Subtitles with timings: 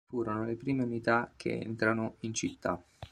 [0.07, 2.83] Furono le prime unità che entrano in città.